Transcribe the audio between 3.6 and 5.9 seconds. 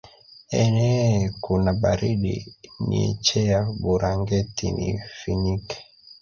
burangeti niifinike